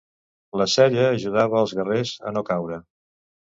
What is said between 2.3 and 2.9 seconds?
a no caure.